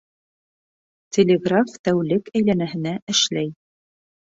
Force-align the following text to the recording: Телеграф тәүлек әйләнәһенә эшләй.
Телеграф 1.19 1.77
тәүлек 1.85 2.35
әйләнәһенә 2.37 2.99
эшләй. 3.17 3.57